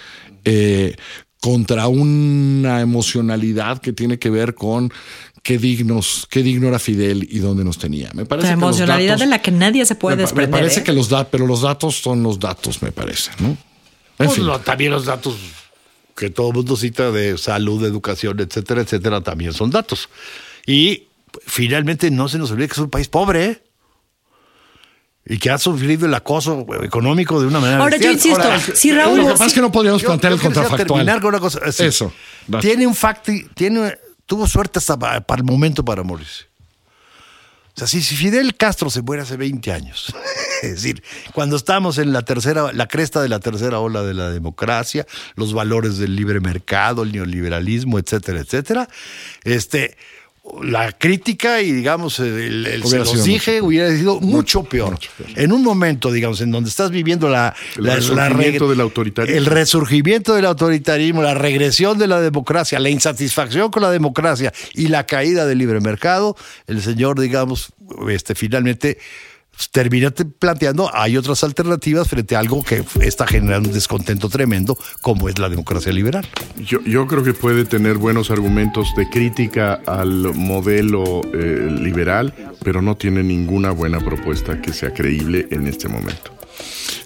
eh, 0.44 0.96
contra 1.40 1.88
una 1.88 2.82
emocionalidad 2.82 3.80
que 3.80 3.94
tiene 3.94 4.18
que 4.18 4.30
ver 4.32 4.56
con 4.56 4.92
qué 5.44 5.60
dignos, 5.60 6.26
qué 6.30 6.42
digno 6.42 6.68
era 6.68 6.80
Fidel 6.80 7.28
y 7.30 7.38
dónde 7.40 7.64
nos 7.64 7.78
tenía. 7.78 8.10
Me 8.16 8.26
parece 8.26 8.48
La 8.48 8.56
que 8.56 8.62
los 8.62 8.70
emocionalidad 8.70 9.14
datos- 9.14 9.20
de 9.20 9.28
la 9.28 9.42
que 9.44 9.52
nadie 9.52 9.86
se 9.86 9.94
puede 9.96 10.16
me, 10.16 10.24
desprender. 10.24 10.50
Me 10.50 10.58
parece 10.58 10.80
¿eh? 10.80 10.84
que 10.84 10.94
los 10.94 11.10
datos, 11.10 11.28
pero 11.32 11.46
los 11.46 11.62
datos 11.62 11.96
son 12.02 12.24
los 12.24 12.40
datos, 12.40 12.82
me 12.82 12.92
parece, 12.92 13.30
¿no? 13.40 13.50
En 14.18 14.28
pues, 14.28 14.34
fin. 14.34 14.48
también 14.64 14.92
los 14.92 15.06
datos 15.06 15.36
que 16.16 16.30
todo 16.30 16.50
el 16.50 16.54
mundo 16.56 16.76
cita 16.78 17.12
de 17.12 17.38
salud, 17.38 17.82
de 17.82 17.88
educación, 17.90 18.40
etcétera, 18.40 18.82
etcétera, 18.82 19.22
también 19.22 19.54
son 19.54 19.70
datos. 19.72 20.10
Y 20.66 21.08
finalmente 21.46 22.10
no 22.12 22.30
se 22.30 22.38
nos 22.38 22.52
olvide 22.52 22.68
que 22.68 22.74
es 22.74 22.78
un 22.80 22.90
país 22.90 23.08
pobre. 23.08 23.46
¿eh? 23.46 23.62
y 25.28 25.40
que 25.40 25.50
ha 25.50 25.58
sufrido 25.58 26.06
el 26.06 26.14
acoso 26.14 26.68
económico 26.84 27.42
de 27.42 27.48
una 27.48 27.60
manera. 27.60 27.80
Ahora, 27.80 27.98
yo 27.98 28.10
bestial. 28.10 28.38
insisto, 28.54 28.76
si 28.76 28.92
Raúl- 28.92 29.18
Lo 29.18 29.24
que 29.26 29.32
pasa 29.32 29.48
es 29.48 29.54
que 29.56 29.62
no 29.62 29.72
podríamos 29.72 30.04
Yo- 30.04 30.08
plantear 30.10 30.34
yo 30.34 30.36
el 30.36 30.42
contrafactual. 30.44 30.86
terminar 30.88 31.20
con 31.20 31.30
una 31.30 31.40
cosa. 31.40 31.60
así. 31.66 31.84
Eso. 31.84 32.14
Dale. 32.46 32.62
Tiene 32.62 32.86
un 32.86 32.94
facti, 32.94 33.44
tiene, 33.56 33.98
tuvo 34.28 34.46
suerte 34.48 34.78
hasta 34.78 35.00
pa- 35.00 35.22
para, 35.22 35.40
el 35.40 35.44
momento 35.46 35.84
para 35.84 36.04
morirse. 36.04 36.44
O 37.76 37.78
sea, 37.80 37.88
si, 37.88 38.04
si 38.04 38.16
Fidel 38.16 38.56
Castro 38.56 38.92
se 38.92 39.02
muere 39.02 39.24
hace 39.24 39.36
20 39.36 39.72
años, 39.72 40.14
es 40.66 40.76
decir, 40.82 41.04
cuando 41.34 41.56
estamos 41.56 41.98
en 41.98 42.14
la 42.14 42.24
tercera, 42.24 42.72
la 42.74 42.88
cresta 42.88 43.22
de 43.22 43.30
la 43.30 43.40
tercera 43.40 43.80
ola 43.80 44.04
de 44.04 44.14
la 44.14 44.30
democracia, 44.32 45.06
los 45.36 45.54
valores 45.54 45.98
del 45.98 46.16
libre 46.16 46.40
mercado, 46.40 47.04
el 47.04 47.12
neoliberalismo, 47.12 48.00
etcétera, 48.00 48.40
etcétera, 48.40 48.88
este, 49.44 49.96
la 50.62 50.92
crítica 50.92 51.60
y 51.64 51.72
digamos, 51.72 52.20
el, 52.20 52.68
el- 52.68 52.84
se 52.86 53.00
los 53.00 53.24
dije, 53.24 53.62
hubiera 53.64 53.90
sido 53.90 54.22
mucho 54.22 54.64
peor. 54.64 54.92
mucho 54.92 55.10
peor. 55.18 55.32
En 55.40 55.52
un 55.52 55.64
momento, 55.64 56.12
digamos, 56.12 56.40
en 56.40 56.52
donde 56.52 56.70
estás 56.70 56.92
viviendo 56.92 57.30
la, 57.30 57.56
El 57.76 57.86
la- 57.86 57.96
resurgimiento 57.96 58.70
del 58.70 58.80
autoritarismo. 58.82 59.38
El 59.40 59.46
resurgimiento 59.48 60.36
del 60.36 60.46
autoritarismo, 60.46 61.24
la 61.24 61.34
regresión 61.34 61.98
de 61.98 62.06
la 62.06 62.22
democracia, 62.22 62.80
la 62.80 62.90
insatisfacción 62.92 63.72
con 63.72 63.82
la 63.82 63.90
democracia 63.90 64.54
y 64.76 64.90
la 64.90 65.08
caída 65.08 65.48
del 65.48 65.58
libre 65.58 65.80
mercado, 65.80 66.36
el 66.68 66.80
señor, 66.84 67.20
digamos, 67.20 67.74
este, 68.10 68.36
finalmente 68.36 69.00
termina 69.72 70.12
te- 70.12 70.26
planteando, 70.26 70.90
hay 70.94 71.18
otras 71.18 71.44
alternativas 71.44 72.08
frente 72.08 72.36
a 72.36 72.40
algo 72.40 72.64
que 72.64 72.84
está 73.02 73.26
generando 73.28 73.70
un 73.70 73.76
descontento 73.76 74.30
tremendo, 74.30 74.78
como 75.02 75.30
es 75.30 75.40
la 75.40 75.50
democracia 75.50 75.92
liberal. 75.92 76.28
Yo, 76.66 76.82
yo 76.84 77.08
creo 77.08 77.24
que 77.24 77.34
puede 77.34 77.66
tener 77.66 77.98
buenos 77.98 78.32
argumentos 78.32 78.88
de 78.98 79.10
crítica 79.10 79.82
al 79.86 80.34
modelo 80.34 81.22
eh, 81.34 81.70
liberal, 81.82 82.34
pero 82.64 82.82
no 82.82 82.96
tiene 82.96 83.24
ninguna 83.24 83.72
buena 83.72 84.00
propuesta 84.00 84.62
que 84.62 84.74
sea 84.74 84.94
creíble 84.94 85.48
en 85.52 85.68
este 85.68 85.88
momento. 85.88 86.32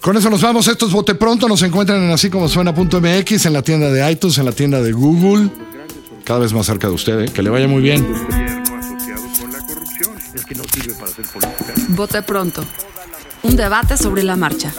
Con 0.02 0.16
eso 0.16 0.30
nos 0.30 0.42
vamos. 0.42 0.68
Esto 0.68 0.86
es 0.88 0.94
Bote 0.94 1.16
Pronto. 1.16 1.48
Nos 1.48 1.62
encuentran 1.64 2.02
en 2.02 2.12
así 2.12 2.30
como 2.30 2.48
suena.mx, 2.48 3.46
en 3.46 3.54
la 3.54 3.62
tienda 3.62 3.90
de 3.92 4.10
iTunes, 4.12 4.38
en 4.38 4.46
la 4.46 4.52
tienda 4.54 4.82
de 4.82 4.92
Google. 4.94 5.50
Cada 6.24 6.40
vez 6.40 6.54
más 6.54 6.68
cerca 6.68 6.88
de 6.88 6.94
usted. 6.94 7.20
¿eh? 7.22 7.26
Que 7.34 7.42
le 7.44 7.50
vaya 7.50 7.68
muy 7.68 7.82
bien. 7.82 8.04
gobierno 8.04 8.78
asociado 8.78 9.22
con 9.42 9.52
la 9.52 9.60
corrupción. 9.60 10.12
Es 10.36 10.46
que 10.46 10.56
no 10.56 10.64
sirve 10.72 10.94
para 10.94 11.12
hacer 11.12 11.26
política. 11.26 11.74
Bote 11.90 12.22
pronto. 12.22 12.64
Un 13.42 13.56
debate 13.56 13.98
sobre 13.98 14.22
la 14.22 14.36
marcha. 14.36 14.72